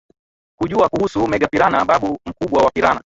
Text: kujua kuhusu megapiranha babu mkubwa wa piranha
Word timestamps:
kujua 0.59 0.89
kuhusu 0.89 1.27
megapiranha 1.27 1.85
babu 1.85 2.17
mkubwa 2.25 2.63
wa 2.63 2.71
piranha 2.71 3.01